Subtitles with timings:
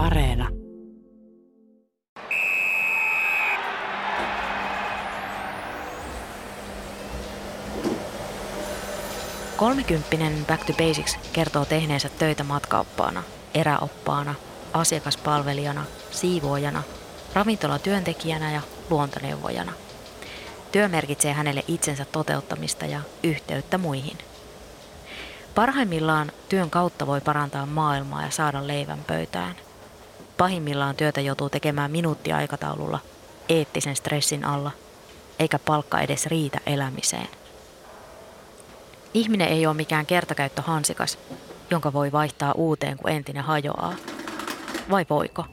[0.00, 0.48] Areena.
[9.56, 13.22] Kolmekymppinen Back to Basics kertoo tehneensä töitä matkaoppaana,
[13.54, 14.34] eräoppaana,
[14.72, 16.82] asiakaspalvelijana, siivoojana,
[17.34, 18.60] ravintolatyöntekijänä ja
[18.90, 19.72] luontoneuvojana.
[20.72, 24.18] Työ merkitsee hänelle itsensä toteuttamista ja yhteyttä muihin.
[25.54, 29.69] Parhaimmillaan työn kautta voi parantaa maailmaa ja saada leivän pöytään.
[30.40, 32.98] Pahimmillaan työtä joutuu tekemään minuuttiaikataululla,
[33.48, 34.70] eettisen stressin alla,
[35.38, 37.28] eikä palkka edes riitä elämiseen.
[39.14, 41.18] Ihminen ei ole mikään kertakäyttöhansikas,
[41.70, 43.94] jonka voi vaihtaa uuteen, kun entinen hajoaa.
[44.90, 45.44] Vai voiko?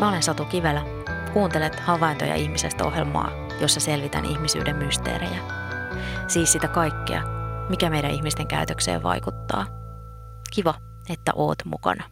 [0.00, 0.84] Mä olen Satu Kivelä.
[1.32, 5.61] Kuuntelet Havaintoja ihmisestä ohjelmaa, jossa selvitän ihmisyyden mysteerejä.
[6.32, 7.22] Siis sitä kaikkea,
[7.68, 9.66] mikä meidän ihmisten käytökseen vaikuttaa.
[10.54, 10.74] Kiva,
[11.08, 12.10] että oot mukana.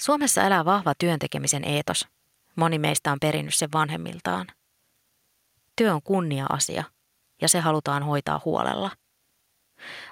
[0.00, 2.08] Suomessa elää vahva työntekemisen eetos.
[2.56, 4.46] Moni meistä on perinnyt sen vanhemmiltaan.
[5.76, 6.84] Työ on kunnia-asia
[7.42, 8.90] ja se halutaan hoitaa huolella.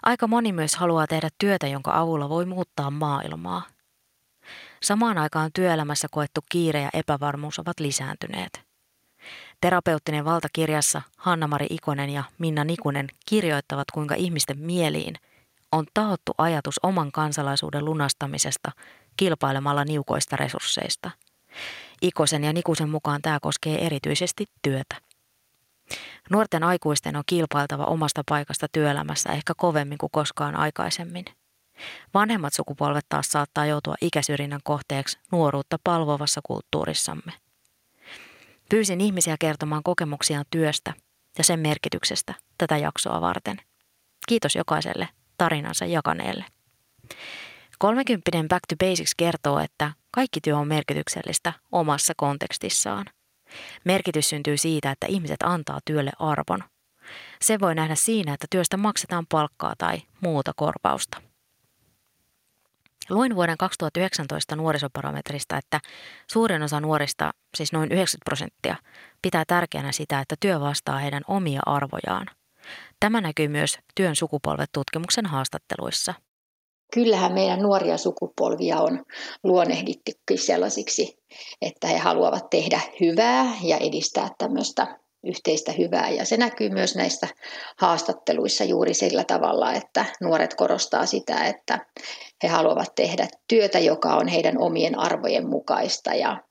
[0.02, 3.62] Aika moni myös haluaa tehdä työtä, jonka avulla voi muuttaa maailmaa.
[4.82, 8.71] Samaan aikaan työelämässä koettu kiire ja epävarmuus ovat lisääntyneet.
[9.62, 15.14] Terapeuttinen valtakirjassa Hanna-Mari Ikonen ja Minna Nikunen kirjoittavat, kuinka ihmisten mieliin
[15.72, 18.72] on taottu ajatus oman kansalaisuuden lunastamisesta
[19.16, 21.10] kilpailemalla niukoista resursseista.
[22.02, 24.96] Ikosen ja Nikusen mukaan tämä koskee erityisesti työtä.
[26.30, 31.24] Nuorten aikuisten on kilpailtava omasta paikasta työelämässä ehkä kovemmin kuin koskaan aikaisemmin.
[32.14, 37.32] Vanhemmat sukupolvet taas saattaa joutua ikäsyrjinnän kohteeksi nuoruutta palvovassa kulttuurissamme.
[38.72, 40.94] Pyysin ihmisiä kertomaan kokemuksiaan työstä
[41.38, 43.56] ja sen merkityksestä tätä jaksoa varten.
[44.28, 46.44] Kiitos jokaiselle tarinansa jakaneelle.
[47.78, 53.06] 30 Back to Basics kertoo, että kaikki työ on merkityksellistä omassa kontekstissaan.
[53.84, 56.64] Merkitys syntyy siitä, että ihmiset antaa työlle arvon.
[57.40, 61.31] Se voi nähdä siinä, että työstä maksetaan palkkaa tai muuta korvausta.
[63.10, 65.80] Luin vuoden 2019 nuorisobarometrista, että
[66.30, 68.76] suurin osa nuorista, siis noin 90 prosenttia,
[69.22, 72.26] pitää tärkeänä sitä, että työ vastaa heidän omia arvojaan.
[73.00, 76.14] Tämä näkyy myös työn sukupolvet tutkimuksen haastatteluissa.
[76.94, 79.04] Kyllähän meidän nuoria sukupolvia on
[79.44, 81.18] luonnehdittu sellaisiksi,
[81.62, 86.10] että he haluavat tehdä hyvää ja edistää tämmöistä yhteistä hyvää.
[86.10, 87.28] Ja se näkyy myös näissä
[87.78, 91.86] haastatteluissa juuri sillä tavalla, että nuoret korostaa sitä, että
[92.42, 96.42] he haluavat tehdä työtä, joka on heidän omien arvojen mukaista ja,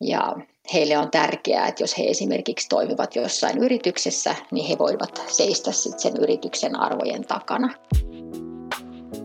[0.00, 0.36] ja
[0.74, 6.00] heille on tärkeää, että jos he esimerkiksi toimivat jossain yrityksessä, niin he voivat seistä sitten
[6.00, 7.74] sen yrityksen arvojen takana.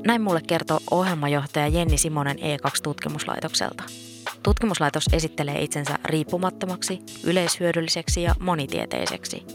[0.05, 3.83] Näin mulle kertoo ohjelmajohtaja Jenni Simonen E2-tutkimuslaitokselta.
[4.43, 9.45] Tutkimuslaitos esittelee itsensä riippumattomaksi, yleishyödylliseksi ja monitieteiseksi.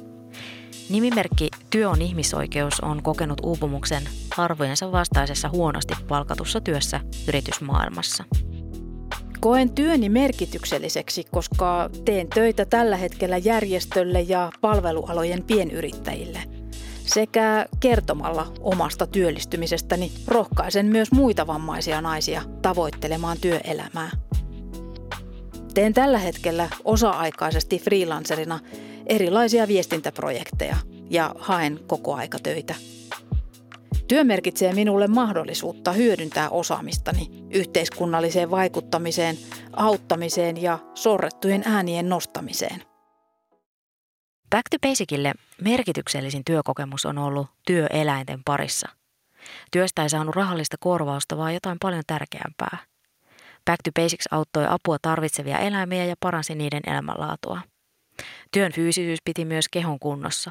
[0.91, 4.03] Nimimerkki Työ on ihmisoikeus on kokenut uupumuksen
[4.37, 8.25] arvojensa vastaisessa huonosti palkatussa työssä yritysmaailmassa.
[9.41, 16.42] Koen työni merkitykselliseksi, koska teen töitä tällä hetkellä järjestölle ja palvelualojen pienyrittäjille.
[17.06, 24.10] Sekä kertomalla omasta työllistymisestäni rohkaisen myös muita vammaisia naisia tavoittelemaan työelämää.
[25.75, 28.60] Teen tällä hetkellä osa-aikaisesti freelancerina
[29.06, 30.77] erilaisia viestintäprojekteja
[31.10, 32.75] ja haen koko töitä.
[34.09, 39.38] Työ merkitsee minulle mahdollisuutta hyödyntää osaamistani yhteiskunnalliseen vaikuttamiseen,
[39.72, 42.83] auttamiseen ja sorrettujen äänien nostamiseen.
[44.50, 48.89] Back to Basicille merkityksellisin työkokemus on ollut työeläinten parissa.
[49.71, 52.78] Työstä ei saanut rahallista korvausta, vaan jotain paljon tärkeämpää–
[53.66, 57.60] Back to Basics auttoi apua tarvitsevia eläimiä ja paransi niiden elämänlaatua.
[58.52, 60.50] Työn fyysisyys piti myös kehon kunnossa.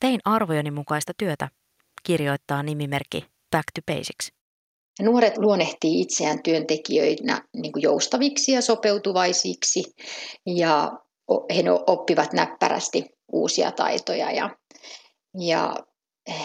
[0.00, 1.48] Tein arvojeni mukaista työtä,
[2.02, 4.32] kirjoittaa nimimerkki Back to Basics.
[5.02, 9.84] Nuoret luonnehtii itseään työntekijöinä niin joustaviksi ja sopeutuvaisiksi
[10.46, 10.92] ja
[11.28, 14.50] he oppivat näppärästi uusia taitoja ja,
[15.38, 15.74] ja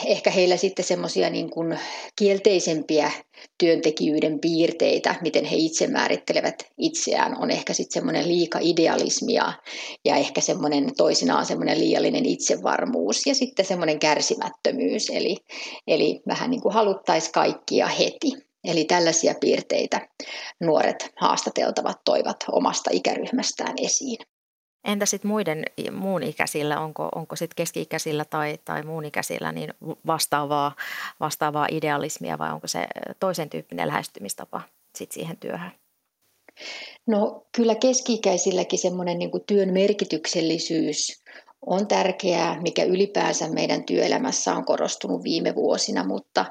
[0.06, 1.80] ehkä heillä sitten semmoisia niin kuin
[2.16, 3.12] kielteisempiä
[3.58, 9.54] työntekijyyden piirteitä, miten he itse määrittelevät itseään, on ehkä sitten semmoinen liika idealismia
[10.06, 15.38] ja ehkä semmoinen toisinaan semmoinen liiallinen itsevarmuus ja sitten semmoinen kärsimättömyys, eli,
[15.88, 18.32] eli vähän niin kuin haluttaisiin kaikkia heti.
[18.64, 20.08] Eli tällaisia piirteitä
[20.60, 24.18] nuoret haastateltavat toivat omasta ikäryhmästään esiin.
[24.90, 29.74] Entä sitten muiden muun ikäisillä, onko, onko sitten keski-ikäisillä tai, tai muun ikäisillä niin
[30.08, 30.76] vastaavaa,
[31.20, 32.88] vastaavaa idealismia vai onko se
[33.20, 34.62] toisen tyyppinen lähestymistapa
[34.96, 35.72] sit siihen työhön?
[37.08, 41.24] No kyllä keski-ikäisilläkin semmoinen niin työn merkityksellisyys
[41.66, 46.46] on tärkeää, mikä ylipäänsä meidän työelämässä on korostunut viime vuosina, mutta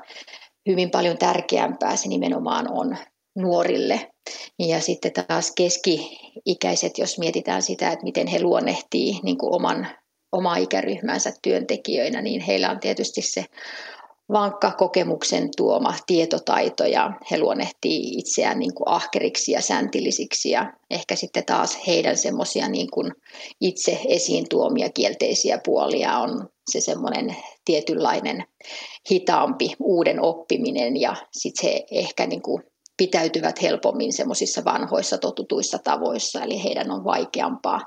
[0.68, 2.96] hyvin paljon tärkeämpää se nimenomaan on
[3.36, 4.10] nuorille.
[4.58, 9.88] Ja sitten taas keski-ikäiset, jos mietitään sitä, että miten he luonnehtii niin kuin oman,
[10.32, 13.44] omaa ikäryhmänsä työntekijöinä, niin heillä on tietysti se
[14.32, 21.16] vankka kokemuksen tuoma tietotaito ja he luonnehtii itseään niin kuin ahkeriksi ja säntillisiksi ja ehkä
[21.16, 22.88] sitten taas heidän semmoisia niin
[23.60, 28.44] itse esiin tuomia kielteisiä puolia on se semmoinen tietynlainen
[29.10, 32.62] hitaampi uuden oppiminen ja sitten se ehkä niin kuin
[32.98, 37.80] pitäytyvät helpommin semmoisissa vanhoissa totutuissa tavoissa, eli heidän on vaikeampaa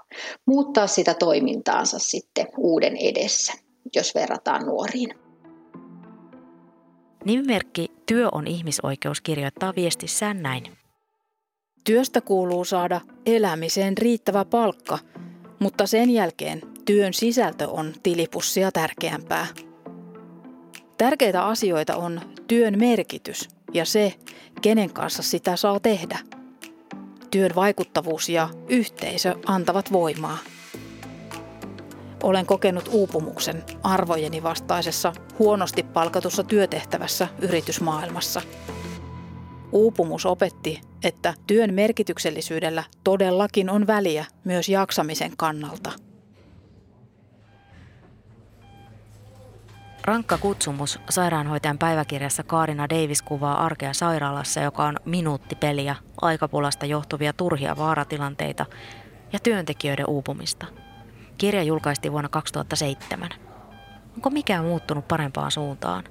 [0.45, 3.53] muuttaa sitä toimintaansa sitten uuden edessä,
[3.95, 5.13] jos verrataan nuoriin.
[7.25, 10.63] Nimimerkki Työ on ihmisoikeus kirjoittaa viestissään näin.
[11.83, 14.99] Työstä kuuluu saada elämiseen riittävä palkka,
[15.59, 19.47] mutta sen jälkeen työn sisältö on tilipussia tärkeämpää.
[20.97, 24.13] Tärkeitä asioita on työn merkitys ja se,
[24.61, 26.19] kenen kanssa sitä saa tehdä.
[27.31, 30.37] Työn vaikuttavuus ja yhteisö antavat voimaa.
[32.23, 38.41] Olen kokenut uupumuksen arvojeni vastaisessa huonosti palkatussa työtehtävässä yritysmaailmassa.
[39.71, 45.91] Uupumus opetti, että työn merkityksellisyydellä todellakin on väliä myös jaksamisen kannalta.
[50.03, 57.77] Rankka kutsumus sairaanhoitajan päiväkirjassa Kaarina Davis kuvaa arkea sairaalassa, joka on minuuttipeliä, aikapulasta johtuvia turhia
[57.77, 58.65] vaaratilanteita
[59.33, 60.65] ja työntekijöiden uupumista–
[61.41, 63.29] Kirja julkaistiin vuonna 2007.
[64.15, 66.03] Onko mikään muuttunut parempaan suuntaan?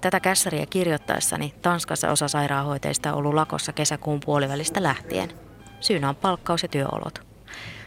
[0.00, 5.32] Tätä kässäriä kirjoittaessani Tanskassa osa sairaanhoitajista on ollut lakossa kesäkuun puolivälistä lähtien.
[5.80, 7.26] Syynä on palkkaus ja työolot.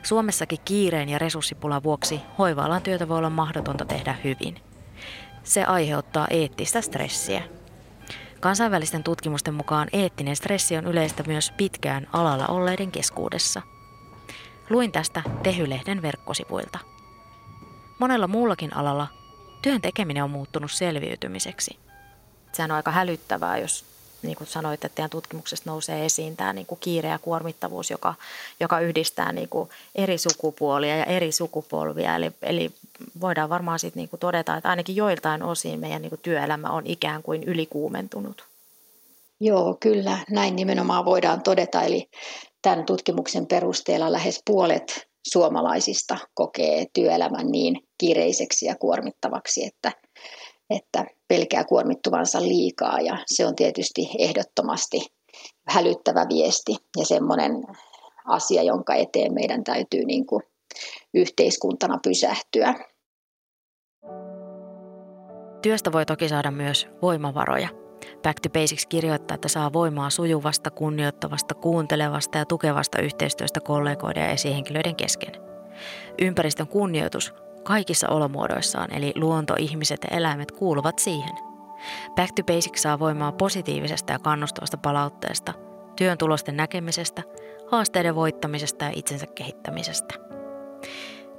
[0.04, 4.56] Suomessakin kiireen ja resurssipulan vuoksi hoiva työtä voi olla mahdotonta tehdä hyvin.
[5.46, 7.44] Se aiheuttaa eettistä stressiä.
[8.40, 13.62] Kansainvälisten tutkimusten mukaan eettinen stressi on yleistä myös pitkään alalla olleiden keskuudessa–
[14.70, 16.80] Luin tästä Tehylehden verkkosivuilta.
[18.00, 19.08] Monella muullakin alalla
[19.62, 21.80] työn tekeminen on muuttunut selviytymiseksi.
[22.52, 23.86] Sehän on aika hälyttävää, jos
[24.26, 28.14] niin kuin sanoit, että teidän tutkimuksesta nousee esiin tämä niin kuin kiire ja kuormittavuus, joka,
[28.60, 32.16] joka yhdistää niin kuin eri sukupuolia ja eri sukupolvia.
[32.16, 32.72] Eli, eli
[33.22, 36.84] voidaan varmaan sitten niin kuin todeta, että ainakin joiltain osin meidän niin kuin työelämä on
[36.86, 38.44] ikään kuin ylikuumentunut.
[39.40, 41.82] Joo, kyllä, näin nimenomaan voidaan todeta.
[41.82, 42.10] Eli
[42.62, 49.92] tämän tutkimuksen perusteella lähes puolet suomalaisista kokee työelämän niin kiireiseksi ja kuormittavaksi, että,
[50.70, 55.02] että pelkää kuormittuvansa liikaa ja se on tietysti ehdottomasti
[55.68, 57.52] hälyttävä viesti ja semmoinen
[58.26, 60.44] asia, jonka eteen meidän täytyy niin kuin
[61.14, 62.76] yhteiskuntana pysähtyä.
[65.62, 67.70] Työstä voi toki saada myös voimavaroja–
[68.24, 74.30] Back to Basics kirjoittaa, että saa voimaa sujuvasta, kunnioittavasta, kuuntelevasta ja tukevasta yhteistyöstä kollegoiden ja
[74.30, 75.34] esihenkilöiden kesken.
[76.22, 77.34] Ympäristön kunnioitus
[77.66, 81.36] kaikissa olomuodoissaan, eli luonto, ihmiset ja eläimet kuuluvat siihen.
[82.16, 85.54] Back to Basics saa voimaa positiivisesta ja kannustavasta palautteesta,
[85.96, 87.24] työn tulosten näkemisestä,
[87.72, 90.14] haasteiden voittamisesta ja itsensä kehittämisestä.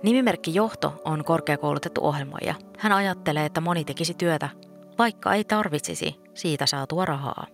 [0.02, 2.54] Nimimerkki Johto on korkeakoulutettu ohjelmoija.
[2.78, 4.48] Hän ajattelee, että moni tekisi työtä
[4.98, 7.46] vaikka ei tarvitsisi siitä saatua rahaa.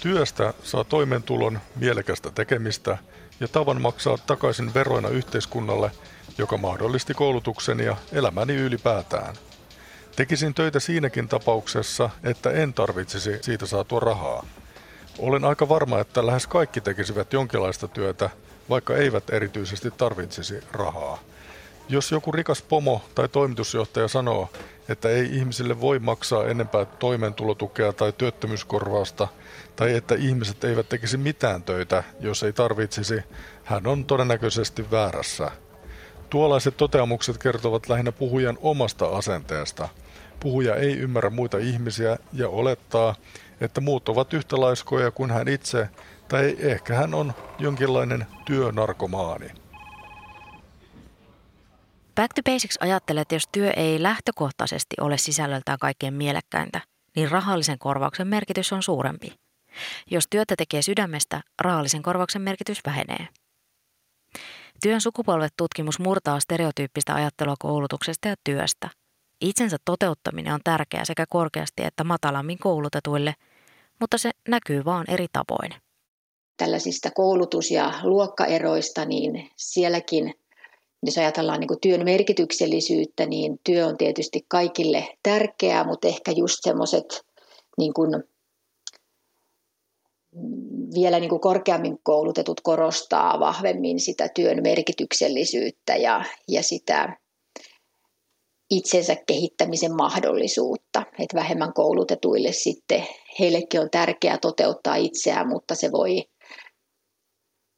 [0.00, 2.98] Työstä saa toimeentulon, mielekästä tekemistä
[3.40, 5.90] ja tavan maksaa takaisin veroina yhteiskunnalle,
[6.38, 9.34] joka mahdollisti koulutukseni ja elämäni ylipäätään.
[10.16, 14.46] Tekisin töitä siinäkin tapauksessa, että en tarvitsisi siitä saatua rahaa.
[15.18, 18.30] Olen aika varma, että lähes kaikki tekisivät jonkinlaista työtä,
[18.70, 21.18] vaikka eivät erityisesti tarvitsisi rahaa.
[21.88, 24.50] Jos joku rikas pomo tai toimitusjohtaja sanoo,
[24.88, 29.28] että ei ihmisille voi maksaa enempää toimeentulotukea tai työttömyyskorvausta,
[29.80, 33.22] tai että ihmiset eivät tekisi mitään töitä, jos ei tarvitsisi,
[33.64, 35.50] hän on todennäköisesti väärässä.
[36.30, 39.88] Tuollaiset toteamukset kertovat lähinnä puhujan omasta asenteesta.
[40.40, 43.14] Puhuja ei ymmärrä muita ihmisiä ja olettaa,
[43.60, 45.88] että muut ovat yhtä laiskoja kuin hän itse,
[46.28, 49.50] tai ehkä hän on jonkinlainen työnarkomaani.
[52.14, 56.80] Back to Basics ajattelee, että jos työ ei lähtökohtaisesti ole sisällöltään kaikkein mielekkäintä,
[57.16, 59.39] niin rahallisen korvauksen merkitys on suurempi.
[60.10, 63.28] Jos työtä tekee sydämestä, rahallisen korvauksen merkitys vähenee.
[64.82, 68.88] Työn sukupolvet-tutkimus murtaa stereotyyppistä ajattelua koulutuksesta ja työstä.
[69.40, 73.34] Itsensä toteuttaminen on tärkeää sekä korkeasti että matalammin koulutetuille,
[74.00, 75.74] mutta se näkyy vaan eri tavoin.
[76.56, 80.34] Tällaisista koulutus- ja luokkaeroista, niin sielläkin,
[81.02, 87.26] jos ajatellaan niin työn merkityksellisyyttä, niin työ on tietysti kaikille tärkeää, mutta ehkä just semmoiset
[87.78, 88.24] niin kuin
[90.94, 97.16] vielä niin kuin korkeammin koulutetut korostaa vahvemmin sitä työn merkityksellisyyttä ja, ja sitä
[98.70, 101.02] itsensä kehittämisen mahdollisuutta.
[101.18, 103.06] Että vähemmän koulutetuille sitten,
[103.38, 106.24] heillekin on tärkeää toteuttaa itseään, mutta se voi,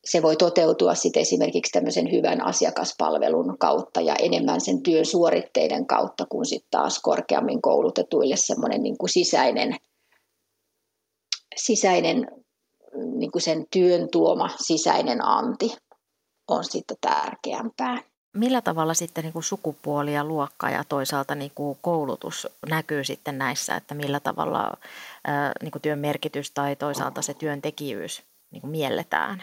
[0.05, 6.27] se voi toteutua sitten esimerkiksi tämmöisen hyvän asiakaspalvelun kautta ja enemmän sen työn suoritteiden kautta
[6.29, 9.77] kuin sitten taas korkeammin koulutetuille semmoinen niin kuin sisäinen,
[11.57, 12.42] sisäinen
[12.95, 15.77] niin kuin sen työn tuoma sisäinen anti
[16.49, 17.99] on sitten tärkeämpää.
[18.37, 23.39] Millä tavalla sitten niin kuin sukupuoli ja luokka ja toisaalta niin kuin koulutus näkyy sitten
[23.39, 24.73] näissä, että millä tavalla
[25.25, 29.43] ää, niin kuin työn merkitys tai toisaalta se työntekijyys niin kuin mielletään?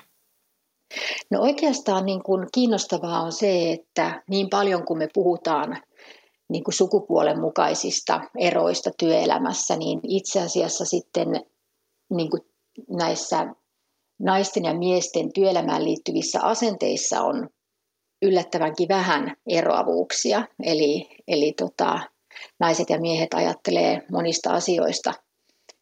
[1.32, 5.82] No oikeastaan niin kuin kiinnostavaa on se, että niin paljon kuin me puhutaan
[6.50, 11.28] niin kuin sukupuolen mukaisista eroista työelämässä, niin itse asiassa sitten
[12.10, 12.42] niin kuin
[12.90, 13.48] näissä
[14.20, 17.50] naisten ja miesten työelämään liittyvissä asenteissa on
[18.22, 20.48] yllättävänkin vähän eroavuuksia.
[20.64, 22.00] Eli, eli tota,
[22.60, 25.14] naiset ja miehet ajattelee monista asioista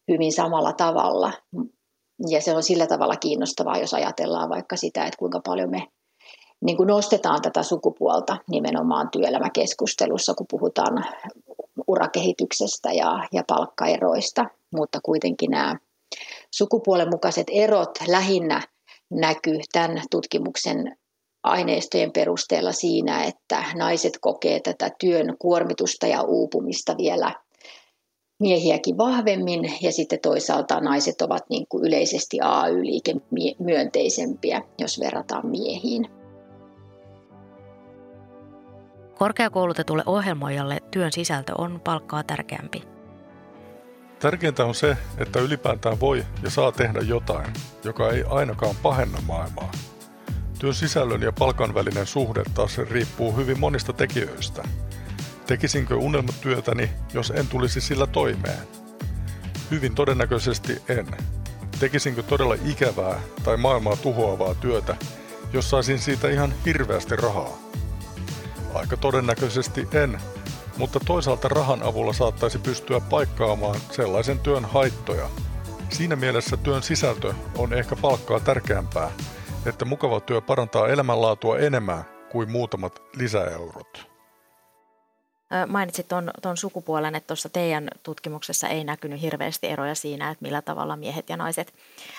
[0.08, 1.32] hyvin samalla tavalla.
[2.28, 5.86] Ja se on sillä tavalla kiinnostavaa, jos ajatellaan vaikka sitä, että kuinka paljon me
[6.60, 11.04] niin kuin nostetaan tätä sukupuolta nimenomaan työelämäkeskustelussa, kun puhutaan
[11.86, 15.76] urakehityksestä ja, ja palkkaeroista, mutta kuitenkin nämä
[16.54, 18.62] Sukupuolen mukaiset erot lähinnä
[19.10, 20.96] näkyy tämän tutkimuksen
[21.42, 27.34] aineistojen perusteella siinä, että naiset kokee tätä työn kuormitusta ja uupumista vielä
[28.40, 33.14] miehiäkin vahvemmin ja sitten toisaalta naiset ovat niin kuin yleisesti AY-liike
[33.58, 36.08] myönteisempiä, jos verrataan miehiin.
[39.18, 42.97] Korkeakoulutetulle ohjelmoijalle työn sisältö on palkkaa tärkeämpi.
[44.20, 47.52] Tärkeintä on se, että ylipäätään voi ja saa tehdä jotain,
[47.84, 49.72] joka ei ainakaan pahenna maailmaa.
[50.58, 54.62] Työn sisällön ja palkan välinen suhde taas riippuu hyvin monista tekijöistä.
[55.46, 58.68] Tekisinkö unelmatyötäni, jos en tulisi sillä toimeen?
[59.70, 61.06] Hyvin todennäköisesti en.
[61.80, 64.96] Tekisinkö todella ikävää tai maailmaa tuhoavaa työtä,
[65.52, 67.58] jos saisin siitä ihan hirveästi rahaa?
[68.74, 70.18] Aika todennäköisesti en,
[70.78, 75.30] mutta toisaalta rahan avulla saattaisi pystyä paikkaamaan sellaisen työn haittoja.
[75.90, 79.10] Siinä mielessä työn sisältö on ehkä palkkaa tärkeämpää,
[79.66, 84.17] että mukava työ parantaa elämänlaatua enemmän kuin muutamat lisäeurot.
[85.66, 90.62] Mainitsit tuon, tuon sukupuolen, että tuossa teidän tutkimuksessa ei näkynyt hirveästi eroja siinä, että millä
[90.62, 91.74] tavalla miehet ja naiset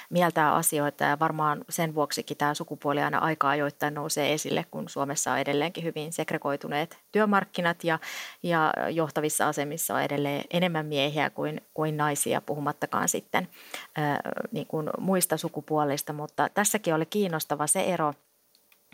[0.10, 1.04] mieltää asioita.
[1.04, 5.84] Ja varmaan sen vuoksikin tämä sukupuoli aina aika ajoittain nousee esille, kun Suomessa on edelleenkin
[5.84, 8.00] hyvin segregoituneet työmarkkinat ja,
[8.44, 13.48] ja johtavissa asemissa on edelleen enemmän miehiä kuin, kuin naisia, puhumattakaan sitten
[13.96, 14.20] ää,
[14.52, 16.14] niin kuin muista sukupuolista.
[16.14, 18.14] Mutta tässäkin oli kiinnostava se ero–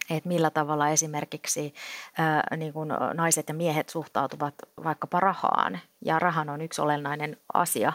[0.10, 1.74] että millä tavalla esimerkiksi
[2.18, 5.80] ää, niin kuin naiset ja miehet suhtautuvat vaikkapa rahaan.
[6.02, 7.94] Ja rahan on yksi olennainen asia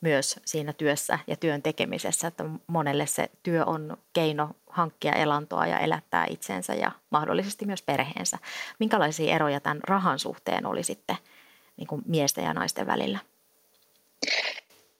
[0.00, 5.78] myös siinä työssä ja työn tekemisessä, että monelle se työ on keino hankkia elantoa ja
[5.78, 8.38] elättää itsensä ja mahdollisesti myös perheensä.
[8.78, 11.16] Minkälaisia eroja tämän rahan suhteen oli sitten
[11.76, 13.18] niin kuin miesten ja naisten välillä?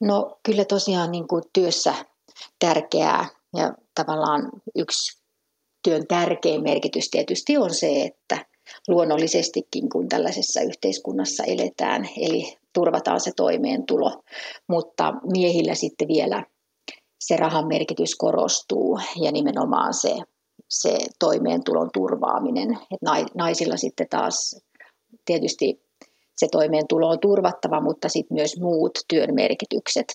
[0.00, 1.94] No kyllä tosiaan niin kuin työssä
[2.58, 5.23] tärkeää ja tavallaan yksi
[5.84, 8.46] työn tärkein merkitys tietysti on se, että
[8.88, 14.22] luonnollisestikin kun tällaisessa yhteiskunnassa eletään, eli turvataan se toimeentulo,
[14.68, 16.44] mutta miehillä sitten vielä
[17.20, 20.14] se rahan merkitys korostuu ja nimenomaan se,
[20.68, 22.70] se toimeentulon turvaaminen.
[22.70, 23.00] Et
[23.34, 24.60] naisilla sitten taas
[25.24, 25.84] tietysti
[26.36, 30.06] se toimeentulo on turvattava, mutta sitten myös muut työn merkitykset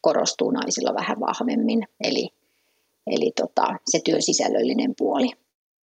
[0.00, 1.82] korostuu naisilla vähän vahvemmin.
[2.04, 2.28] Eli
[3.06, 5.30] eli tota, se työn sisällöllinen puoli.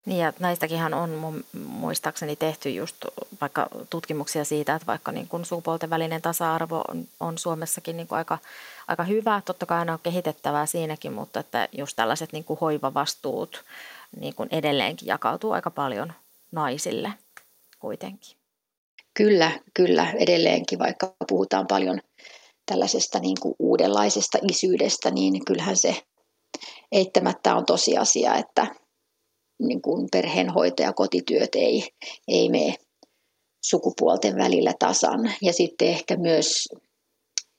[0.06, 2.96] Niin ja näistäkin on mun muistaakseni tehty just
[3.42, 8.18] vaikka tutkimuksia siitä, että vaikka niin kuin sukupuolten välinen tasa-arvo on, on Suomessakin niin kuin
[8.18, 8.38] aika,
[8.88, 9.42] aika hyvä.
[9.46, 13.64] Totta kai aina on kehitettävää siinäkin, mutta että just tällaiset niin kuin hoivavastuut
[14.20, 16.14] niin kuin edelleenkin jakautuu aika paljon
[16.52, 17.14] naisille
[17.80, 18.38] kuitenkin.
[19.14, 22.02] Kyllä, kyllä edelleenkin, vaikka puhutaan paljon
[22.66, 26.04] tällaisesta niin kuin uudenlaisesta isyydestä, niin kyllähän se
[26.94, 28.68] eittämättä on tosiasia, että
[29.60, 31.88] niin kuin perheenhoito ja kotityöt ei,
[32.28, 32.76] ei mene
[33.64, 35.32] sukupuolten välillä tasan.
[35.42, 36.70] Ja sitten ehkä myös,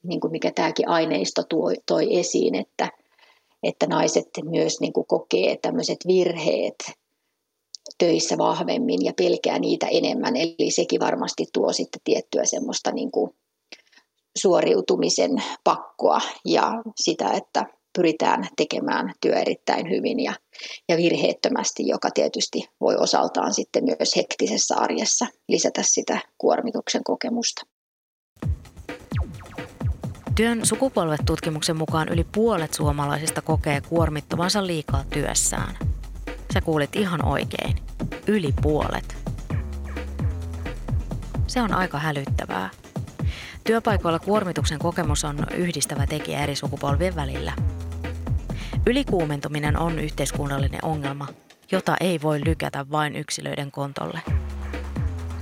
[0.02, 2.88] niin kuin mikä tämäkin aineisto tuo, toi esiin, että,
[3.62, 6.92] että naiset myös niin kuin kokee tämmöiset virheet
[7.98, 10.36] töissä vahvemmin ja pelkää niitä enemmän.
[10.36, 13.30] Eli sekin varmasti tuo sitten tiettyä semmoista niin kuin
[14.38, 20.34] suoriutumisen pakkoa ja sitä, että pyritään tekemään työ erittäin hyvin ja,
[20.88, 27.62] ja virheettömästi, joka tietysti voi osaltaan sitten myös hektisessä arjessa lisätä sitä kuormituksen kokemusta.
[30.34, 35.76] Työn sukupolvet-tutkimuksen mukaan yli puolet suomalaisista kokee kuormittuvansa liikaa työssään.
[36.54, 37.76] Sä kuulit ihan oikein.
[38.26, 39.16] Yli puolet.
[41.46, 42.70] Se on aika hälyttävää.
[43.64, 47.52] Työpaikoilla kuormituksen kokemus on yhdistävä tekijä eri sukupolvien välillä.
[48.86, 51.26] Ylikuumentuminen on yhteiskunnallinen ongelma,
[51.72, 54.20] jota ei voi lykätä vain yksilöiden kontolle.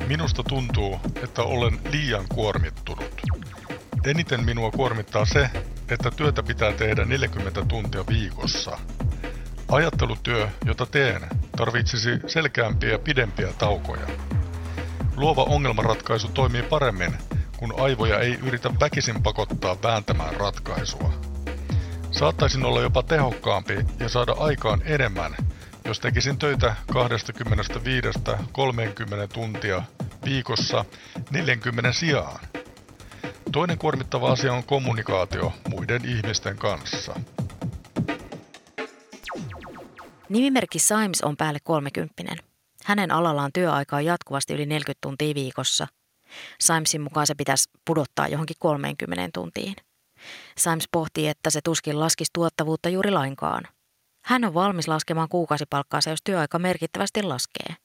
[0.08, 3.22] Minusta tuntuu, että olen liian kuormittunut.
[4.04, 5.50] Eniten minua kuormittaa se,
[5.88, 8.78] että työtä pitää tehdä 40 tuntia viikossa.
[9.68, 11.22] Ajattelutyö, jota teen,
[11.56, 14.06] tarvitsisi selkeämpiä ja pidempiä taukoja.
[15.16, 17.14] Luova ongelmanratkaisu toimii paremmin,
[17.56, 21.31] kun aivoja ei yritä väkisin pakottaa vääntämään ratkaisua.
[22.12, 25.36] Saattaisin olla jopa tehokkaampi ja saada aikaan enemmän,
[25.84, 26.94] jos tekisin töitä 25-30
[29.32, 29.82] tuntia
[30.24, 30.84] viikossa
[31.30, 32.40] 40 sijaan.
[33.52, 37.14] Toinen kuormittava asia on kommunikaatio muiden ihmisten kanssa.
[40.28, 42.36] Nimimerkki Symes on päälle 30.
[42.84, 45.86] Hänen alallaan työaika on jatkuvasti yli 40 tuntia viikossa.
[46.60, 49.74] Symesin mukaan se pitäisi pudottaa johonkin 30 tuntiin.
[50.58, 53.64] Symes pohtii, että se tuskin laskisi tuottavuutta juuri lainkaan.
[54.24, 57.76] Hän on valmis laskemaan kuukausipalkkaansa, jos työaika merkittävästi laskee.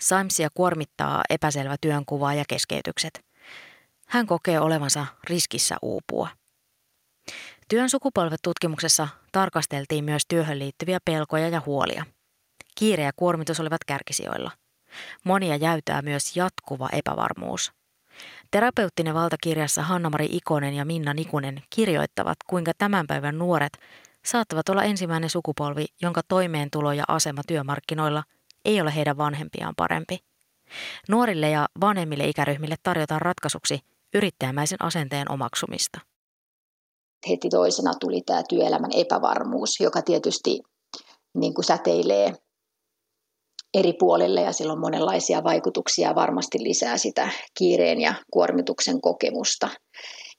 [0.00, 3.24] Symesia kuormittaa epäselvä työnkuva ja keskeytykset.
[4.08, 6.28] Hän kokee olevansa riskissä uupua.
[7.68, 12.04] Työn sukupolvetutkimuksessa tarkasteltiin myös työhön liittyviä pelkoja ja huolia.
[12.74, 14.50] Kiire ja kuormitus olivat kärkisijoilla.
[15.24, 17.72] Monia jäytää myös jatkuva epävarmuus–
[18.52, 23.72] Terapeuttinen valtakirjassa Hanna-Mari Ikonen ja Minna Nikunen kirjoittavat, kuinka tämän päivän nuoret
[24.24, 28.22] saattavat olla ensimmäinen sukupolvi, jonka toimeentulo ja asema työmarkkinoilla
[28.64, 30.18] ei ole heidän vanhempiaan parempi.
[31.08, 33.80] Nuorille ja vanhemmille ikäryhmille tarjotaan ratkaisuksi
[34.14, 36.00] yrittäjämäisen asenteen omaksumista.
[37.28, 40.60] Heti toisena tuli tämä työelämän epävarmuus, joka tietysti
[41.34, 42.34] niin kuin säteilee
[43.74, 49.68] eri puolille ja sillä on monenlaisia vaikutuksia varmasti lisää sitä kiireen ja kuormituksen kokemusta.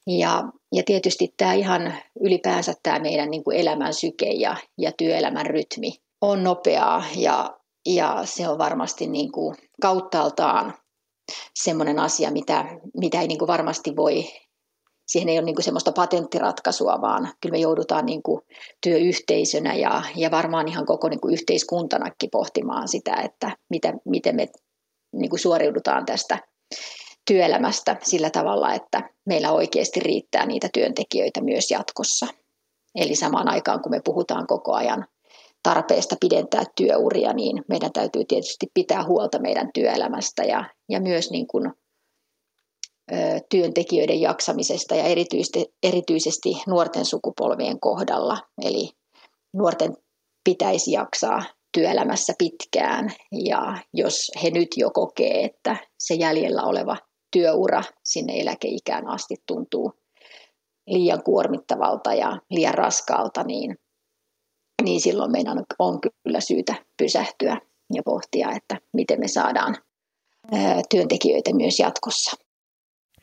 [0.07, 5.45] Ja, ja tietysti tämä ihan ylipäänsä tämä meidän niin kuin elämän syke ja, ja työelämän
[5.45, 10.73] rytmi on nopeaa ja, ja se on varmasti niin kuin kauttaaltaan
[11.55, 12.65] semmoinen asia, mitä,
[12.97, 14.25] mitä ei niin kuin varmasti voi
[15.07, 18.41] siihen ei ole niin kuin semmoista patenttiratkaisua, vaan kyllä me joudutaan niin kuin
[18.81, 24.47] työyhteisönä ja, ja varmaan ihan koko niin kuin yhteiskuntanakin pohtimaan sitä, että mitä, miten me
[25.15, 26.39] niin kuin suoriudutaan tästä
[27.27, 32.27] työelämästä sillä tavalla, että meillä oikeasti riittää niitä työntekijöitä myös jatkossa.
[32.95, 35.05] Eli samaan aikaan, kun me puhutaan koko ajan
[35.63, 41.47] tarpeesta pidentää työuria, niin meidän täytyy tietysti pitää huolta meidän työelämästä ja, ja myös niin
[41.47, 41.73] kuin
[43.49, 48.37] työntekijöiden jaksamisesta ja erityisesti, erityisesti nuorten sukupolvien kohdalla.
[48.61, 48.89] Eli
[49.53, 49.97] nuorten
[50.43, 56.97] pitäisi jaksaa työelämässä pitkään ja jos he nyt jo kokee, että se jäljellä oleva
[57.31, 59.93] työura sinne eläkeikään asti tuntuu
[60.87, 63.75] liian kuormittavalta ja liian raskaalta, niin,
[64.83, 67.57] niin silloin meidän on kyllä syytä pysähtyä
[67.93, 69.77] ja pohtia, että miten me saadaan
[70.89, 72.37] työntekijöitä myös jatkossa.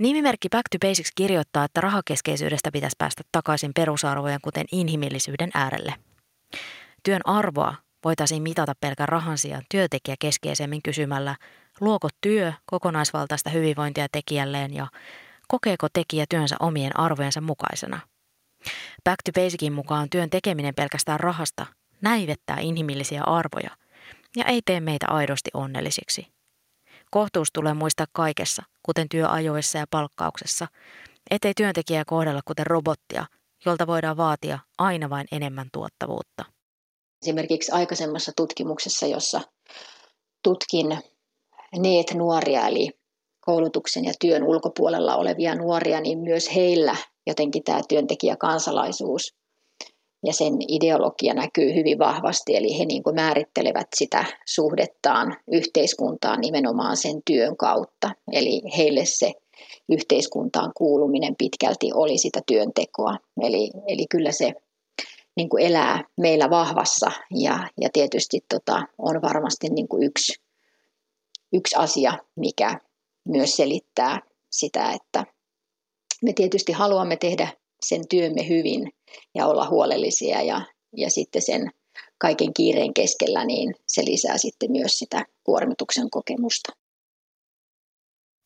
[0.01, 5.95] Nimimerkki Back to Basics kirjoittaa, että rahakeskeisyydestä pitäisi päästä takaisin perusarvojen, kuten inhimillisyyden äärelle.
[7.03, 11.37] Työn arvoa voitaisiin mitata pelkän rahan sijaan työntekijäkeskeisemmin kysymällä,
[11.81, 14.87] luoko työ kokonaisvaltaista hyvinvointia tekijälleen ja
[15.49, 18.01] kokeeko tekijä työnsä omien arvojensa mukaisena.
[19.05, 21.67] Back to Basicin mukaan työn tekeminen pelkästään rahasta
[22.01, 23.71] näivettää inhimillisiä arvoja
[24.37, 26.40] ja ei tee meitä aidosti onnellisiksi.
[27.11, 30.67] Kohtuus tulee muistaa kaikessa, kuten työajoissa ja palkkauksessa,
[31.31, 33.27] ettei työntekijää kohdella kuten robottia,
[33.67, 36.45] jolta voidaan vaatia aina vain enemmän tuottavuutta.
[37.23, 39.41] Esimerkiksi aikaisemmassa tutkimuksessa, jossa
[40.45, 40.99] tutkin
[41.79, 42.91] NEET-nuoria, eli
[43.41, 46.97] koulutuksen ja työn ulkopuolella olevia nuoria, niin myös heillä
[47.27, 49.40] jotenkin tämä työntekijäkansalaisuus
[50.27, 56.97] ja sen ideologia näkyy hyvin vahvasti, eli he niin kuin määrittelevät sitä suhdettaan yhteiskuntaan nimenomaan
[56.97, 58.11] sen työn kautta.
[58.33, 59.33] Eli heille se
[59.89, 63.17] yhteiskuntaan kuuluminen pitkälti oli sitä työntekoa.
[63.43, 64.53] Eli, eli kyllä se
[65.37, 70.33] niin kuin elää meillä vahvassa ja, ja tietysti tota, on varmasti niin kuin yksi,
[71.53, 72.81] yksi asia, mikä
[73.29, 75.27] myös selittää sitä, että
[76.23, 77.49] me tietysti haluamme tehdä
[77.87, 78.93] sen työmme hyvin
[79.35, 80.61] ja olla huolellisia ja,
[80.97, 81.71] ja sitten sen
[82.19, 86.73] kaiken kiireen keskellä, niin se lisää sitten myös sitä kuormituksen kokemusta.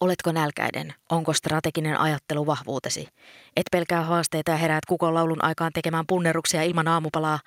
[0.01, 0.95] Oletko nälkäinen?
[1.11, 3.09] Onko strateginen ajattelu vahvuutesi?
[3.57, 7.39] Et pelkää haasteita ja heräät kukon laulun aikaan tekemään punneruksia ilman aamupalaa?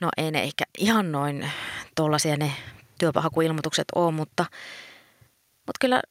[0.00, 1.50] No ei ne ehkä ihan noin
[1.96, 2.52] tuollaisia ne
[2.98, 4.46] työpahakuilmoitukset ole, mutta,
[5.54, 6.02] mutta kyllä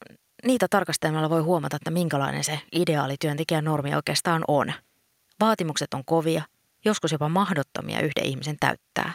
[0.44, 4.74] niitä tarkastelemalla voi huomata, että minkälainen se ideaali työntekijän normi oikeastaan on.
[5.40, 6.42] Vaatimukset on kovia,
[6.86, 9.14] joskus jopa mahdottomia yhden ihmisen täyttää.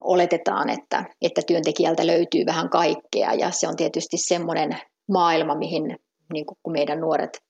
[0.00, 5.98] Oletetaan, että, että työntekijältä löytyy vähän kaikkea ja se on tietysti semmoinen maailma, mihin
[6.32, 7.42] niin kun meidän nuoret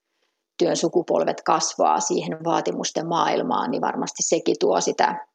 [0.59, 5.27] työn sukupolvet kasvaa siihen vaatimusten maailmaan, niin varmasti sekin tuo sitä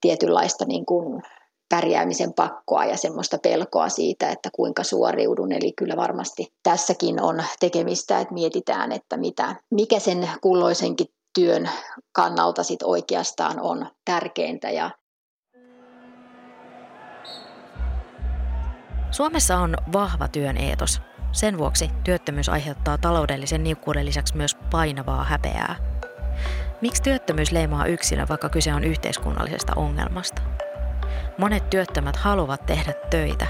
[0.00, 1.22] tietynlaista niin kuin
[1.68, 5.52] pärjäämisen pakkoa ja semmoista pelkoa siitä, että kuinka suoriudun.
[5.52, 11.70] Eli kyllä varmasti tässäkin on tekemistä, että mietitään, että mitä, mikä sen kulloisenkin työn
[12.12, 14.70] kannalta sit oikeastaan on tärkeintä.
[14.70, 14.90] Ja
[19.10, 21.00] Suomessa on vahva työn eetos.
[21.32, 25.76] Sen vuoksi työttömyys aiheuttaa taloudellisen niukkuuden lisäksi myös painavaa häpeää.
[26.80, 30.42] Miksi työttömyys leimaa yksilö, vaikka kyse on yhteiskunnallisesta ongelmasta?
[31.38, 33.46] Monet työttömät haluavat tehdä töitä.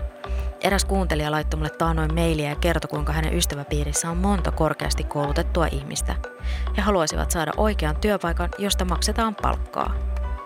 [0.61, 5.67] Eräs kuuntelija laittoi mulle taanoin mailia ja kertoi, kuinka hänen ystäväpiirissä on monta korkeasti koulutettua
[5.67, 6.15] ihmistä.
[6.77, 9.95] He haluaisivat saada oikean työpaikan, josta maksetaan palkkaa.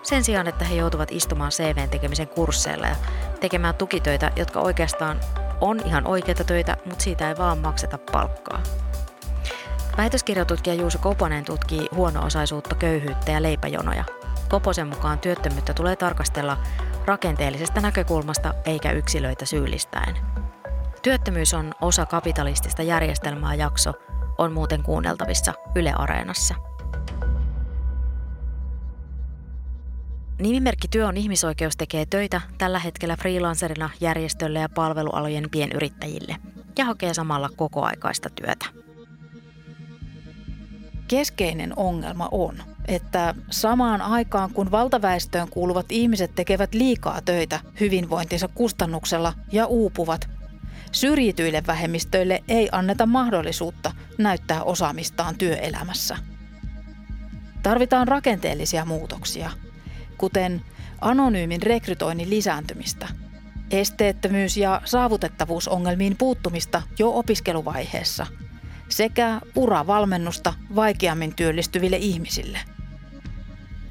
[0.03, 2.95] Sen sijaan, että he joutuvat istumaan CVn tekemisen kursseilla ja
[3.39, 5.19] tekemään tukitöitä, jotka oikeastaan
[5.61, 8.63] on ihan oikeita töitä, mutta siitä ei vaan makseta palkkaa.
[9.97, 14.03] Väitöskirjatutkija Juuso Koponen tutkii huono-osaisuutta, köyhyyttä ja leipäjonoja.
[14.49, 16.57] Koposen mukaan työttömyyttä tulee tarkastella
[17.05, 20.15] rakenteellisesta näkökulmasta eikä yksilöitä syyllistäen.
[21.01, 23.93] Työttömyys on osa kapitalistista järjestelmää jakso
[24.37, 26.55] on muuten kuunneltavissa Yle Areenassa.
[30.39, 36.35] Nimimerkki Työ on ihmisoikeus tekee töitä tällä hetkellä freelancerina järjestölle ja palvelualojen pienyrittäjille
[36.77, 38.65] ja hakee samalla kokoaikaista työtä.
[41.07, 49.33] Keskeinen ongelma on, että samaan aikaan kun valtaväestöön kuuluvat ihmiset tekevät liikaa töitä hyvinvointinsa kustannuksella
[49.51, 50.29] ja uupuvat,
[50.91, 56.17] syrjityille vähemmistöille ei anneta mahdollisuutta näyttää osaamistaan työelämässä.
[57.63, 59.51] Tarvitaan rakenteellisia muutoksia–
[60.17, 60.61] kuten
[61.01, 63.07] anonyymin rekrytoinnin lisääntymistä,
[63.71, 68.27] esteettömyys- ja saavutettavuusongelmiin puuttumista jo opiskeluvaiheessa
[68.89, 72.59] sekä uravalmennusta vaikeammin työllistyville ihmisille.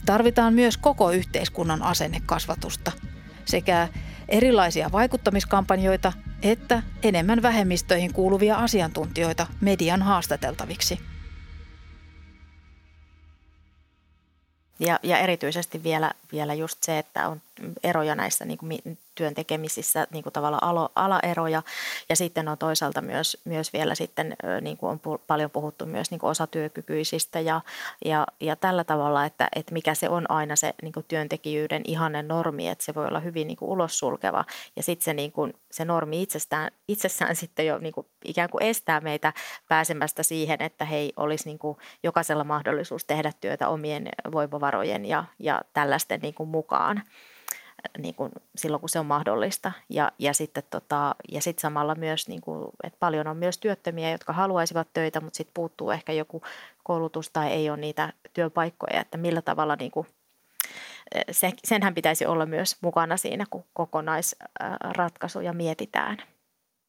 [0.07, 2.93] Tarvitaan myös koko yhteiskunnan asennekasvatusta
[3.45, 3.89] sekä
[4.29, 6.13] erilaisia vaikuttamiskampanjoita
[6.43, 11.01] että enemmän vähemmistöihin kuuluvia asiantuntijoita median haastateltaviksi–
[14.87, 17.41] Ja, ja erityisesti vielä, vielä just se, että on
[17.85, 21.63] eroja näissä niin kuin työn tekemisissä, niin kuin tavallaan alaeroja.
[22.09, 26.19] Ja sitten on toisaalta myös, myös vielä sitten, niin kuin on paljon puhuttu myös niin
[26.19, 27.61] kuin osatyökykyisistä ja,
[28.05, 32.23] ja, ja tällä tavalla, että, että mikä se on aina se niin kuin työntekijyyden ihanne
[32.23, 34.45] normi, että se voi olla hyvin niin kuin ulos sulkeva.
[34.77, 38.63] Ja sitten se, niin kuin, se normi itsestään, itsessään sitten jo niin kuin ikään kuin
[38.63, 39.33] estää meitä
[39.69, 45.63] pääsemästä siihen, että hei, olisi niin kuin jokaisella mahdollisuus tehdä työtä omien voimavarojen ja, ja
[45.73, 47.03] tällaisten niin kuin mukaan
[47.99, 49.73] niin kuin silloin, kun se on mahdollista.
[49.89, 54.11] Ja, ja sitten tota, ja sit samalla myös, niin kuin, että paljon on myös työttömiä,
[54.11, 56.43] jotka haluaisivat töitä, mutta sitten puuttuu ehkä joku
[56.85, 60.07] koulutus tai ei ole niitä työpaikkoja, että millä tavalla niin kuin,
[61.31, 66.19] se, senhän pitäisi olla myös mukana siinä, kun kokonaisratkaisuja mietitään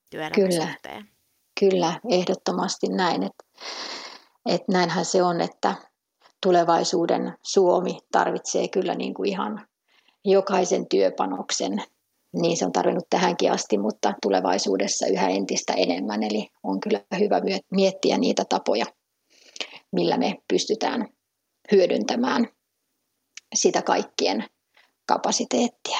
[0.09, 0.65] työelämän Kyllä.
[0.65, 1.09] suhteen.
[1.59, 3.23] Kyllä, ehdottomasti näin.
[3.23, 3.43] Että,
[4.45, 5.75] että näinhän se on, että
[6.41, 9.67] tulevaisuuden Suomi tarvitsee kyllä niin kuin ihan
[10.25, 11.83] jokaisen työpanoksen.
[12.33, 16.23] Niin se on tarvinnut tähänkin asti, mutta tulevaisuudessa yhä entistä enemmän.
[16.23, 18.85] Eli on kyllä hyvä miettiä niitä tapoja,
[19.91, 21.07] millä me pystytään
[21.71, 22.47] hyödyntämään
[23.55, 24.45] sitä kaikkien
[25.05, 25.99] kapasiteettia.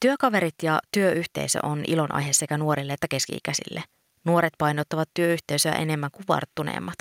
[0.00, 3.82] Työkaverit ja työyhteisö on ilonaihe sekä nuorille että keski-ikäisille.
[4.24, 6.96] Nuoret painottavat työyhteisöä enemmän kuin varttuneemmat.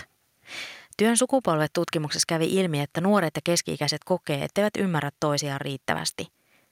[0.97, 6.27] Työn sukupolvet tutkimuksessa kävi ilmi, että nuoret ja keski-ikäiset kokee, etteivät ymmärrä toisiaan riittävästi.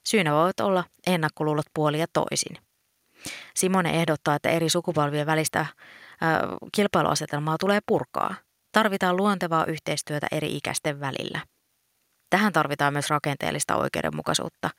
[0.06, 2.58] Syynä voivat olla ennakkoluulot puoli ja toisin.
[3.56, 5.70] Simone ehdottaa, että eri sukupolvien välistä äh,
[6.76, 8.36] kilpailuasetelmaa tulee purkaa.
[8.72, 11.42] Tarvitaan luontevaa yhteistyötä eri ikäisten välillä.
[12.30, 14.70] Tähän tarvitaan myös rakenteellista oikeudenmukaisuutta.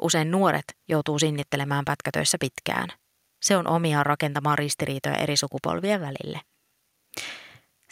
[0.00, 2.88] Usein nuoret joutuu sinnittelemään pätkätöissä pitkään.
[3.42, 6.40] Se on omiaan rakentamaan ristiriitoja eri sukupolvien välille.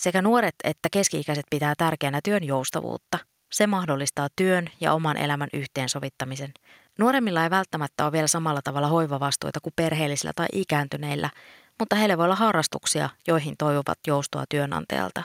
[0.05, 3.19] Sekä nuoret että keski-ikäiset pitää tärkeänä työn joustavuutta.
[3.53, 6.53] Se mahdollistaa työn ja oman elämän yhteensovittamisen.
[6.99, 11.31] Nuoremmilla ei välttämättä ole vielä samalla tavalla hoivavastuita kuin perheellisillä tai ikääntyneillä,
[11.79, 15.23] mutta heillä voi olla harrastuksia, joihin toivovat joustoa työnantajalta.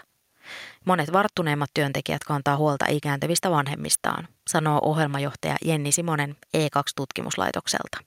[0.85, 7.97] Monet varttuneemmat työntekijät kantaa huolta ikääntyvistä vanhemmistaan, sanoo ohjelmajohtaja Jenni Simonen E2-tutkimuslaitokselta.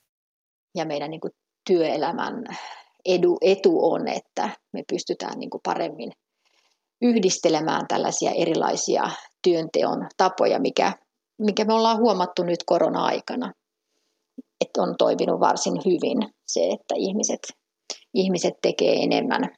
[0.75, 1.33] Ja meidän niin kuin
[1.67, 2.43] työelämän
[3.05, 6.11] edu, etu on, että me pystytään niin kuin paremmin
[7.03, 9.09] yhdistelemään tällaisia erilaisia
[9.43, 10.93] työnteon tapoja, mikä,
[11.41, 13.53] mikä me ollaan huomattu nyt korona-aikana,
[14.65, 17.39] että on toiminut varsin hyvin se, että ihmiset,
[18.13, 19.55] ihmiset tekee enemmän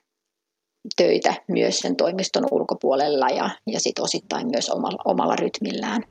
[0.98, 6.04] töitä myös sen toimiston ulkopuolella ja, ja sit osittain myös omalla, omalla rytmillään.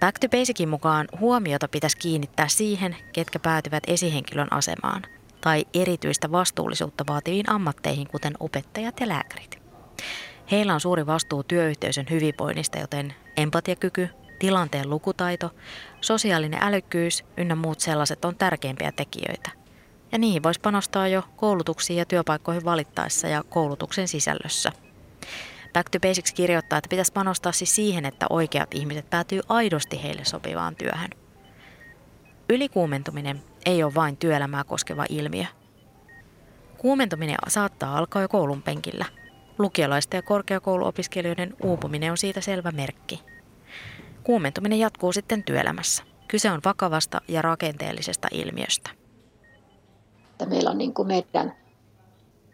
[0.00, 5.02] Back to Basicin mukaan huomiota pitäisi kiinnittää siihen, ketkä päätyvät esihenkilön asemaan
[5.40, 9.58] tai erityistä vastuullisuutta vaativiin ammatteihin, kuten opettajat ja lääkärit.
[10.50, 15.50] Heillä on suuri vastuu työyhteisön hyvinvoinnista, joten empatiakyky, tilanteen lukutaito,
[16.00, 19.50] sosiaalinen älykkyys ynnä muut sellaiset on tärkeimpiä tekijöitä.
[20.12, 24.72] Ja niihin voisi panostaa jo koulutuksiin ja työpaikkoihin valittaessa ja koulutuksen sisällössä.
[25.72, 30.24] Back to Basics kirjoittaa, että pitäisi panostaa siis siihen, että oikeat ihmiset päätyy aidosti heille
[30.24, 31.10] sopivaan työhön.
[32.48, 35.44] Ylikuumentuminen ei ole vain työelämää koskeva ilmiö.
[36.78, 39.04] Kuumentuminen saattaa alkaa jo koulun penkillä–
[39.58, 43.20] Lukiolaisten ja korkeakouluopiskelijoiden uupuminen on siitä selvä merkki.
[44.22, 46.02] Kuumentuminen jatkuu sitten työelämässä.
[46.28, 48.90] Kyse on vakavasta ja rakenteellisesta ilmiöstä.
[50.46, 51.54] Meillä on niin kuin meidän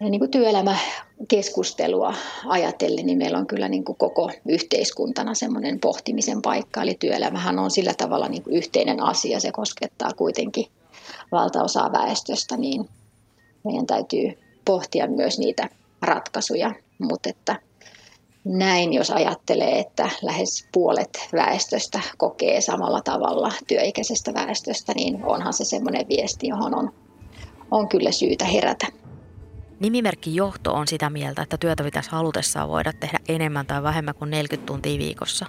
[0.01, 2.15] niin kuin työelämäkeskustelua
[2.47, 6.83] ajatellen, niin meillä on kyllä niin kuin koko yhteiskuntana semmoinen pohtimisen paikka.
[6.83, 10.67] Eli työelämähän on sillä tavalla niin kuin yhteinen asia, se koskettaa kuitenkin
[11.33, 12.89] valtaosaa väestöstä, niin
[13.65, 15.69] meidän täytyy pohtia myös niitä
[16.03, 17.57] ratkaisuja, mutta että
[18.45, 25.65] näin, jos ajattelee, että lähes puolet väestöstä kokee samalla tavalla työikäisestä väestöstä, niin onhan se
[25.65, 26.93] semmoinen viesti, johon on,
[27.71, 28.87] on kyllä syytä herätä.
[29.81, 34.31] Nimimerkki Johto on sitä mieltä, että työtä pitäisi halutessaan voida tehdä enemmän tai vähemmän kuin
[34.31, 35.47] 40 tuntia viikossa.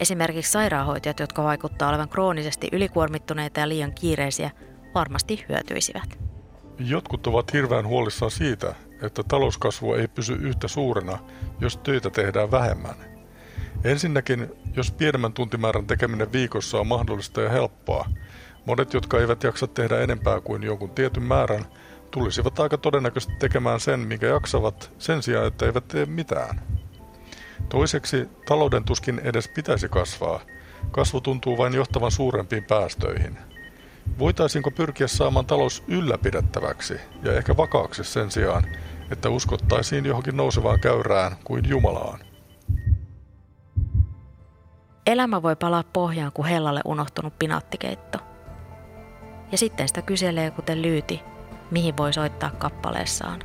[0.00, 4.50] Esimerkiksi sairaanhoitajat, jotka vaikuttaa olevan kroonisesti ylikuormittuneita ja liian kiireisiä,
[4.94, 6.18] varmasti hyötyisivät.
[6.78, 11.18] Jotkut ovat hirveän huolissaan siitä, että talouskasvu ei pysy yhtä suurena,
[11.60, 12.94] jos töitä tehdään vähemmän.
[13.84, 18.08] Ensinnäkin, jos pienemmän tuntimäärän tekeminen viikossa on mahdollista ja helppoa,
[18.66, 21.64] monet, jotka eivät jaksa tehdä enempää kuin jonkun tietyn määrän,
[22.10, 26.62] tulisivat aika todennäköisesti tekemään sen, minkä jaksavat, sen sijaan, että eivät tee mitään.
[27.68, 30.40] Toiseksi, talouden tuskin edes pitäisi kasvaa.
[30.90, 33.38] Kasvu tuntuu vain johtavan suurempiin päästöihin–
[34.18, 38.66] Voitaisiinko pyrkiä saamaan talous ylläpidettäväksi ja ehkä vakaaksi sen sijaan,
[39.12, 42.18] että uskottaisiin johonkin nousevaan käyrään kuin Jumalaan?
[45.06, 48.18] Elämä voi palaa pohjaan kuin hellalle unohtunut pinaattikeitto.
[49.52, 51.20] Ja sitten sitä kyselee kuten lyyti,
[51.70, 53.40] mihin voi soittaa kappaleessaan.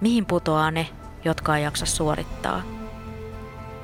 [0.00, 0.88] Mihin putoaa ne,
[1.24, 2.62] jotka ei jaksa suorittaa,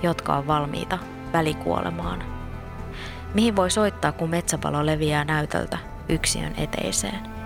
[0.03, 0.99] jotka on valmiita
[1.33, 2.23] välikuolemaan.
[3.35, 7.38] Mihin voi soittaa, kun metsäpalo leviää näytöltä yksiön eteiseen?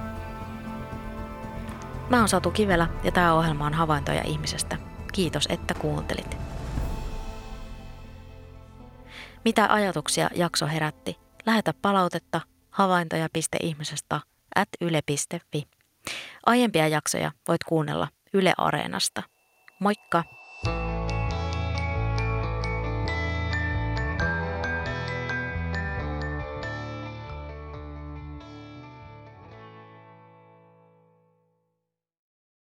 [2.13, 4.77] Mä oon Satu Kivelä ja tämä ohjelma on Havaintoja ihmisestä.
[5.13, 6.37] Kiitos, että kuuntelit.
[9.45, 11.17] Mitä ajatuksia jakso herätti?
[11.47, 14.21] Lähetä palautetta havaintoja.ihmisestä
[14.55, 15.65] at yle.fi.
[16.47, 19.23] Aiempia jaksoja voit kuunnella Yle Areenasta.
[19.81, 20.25] Moikka!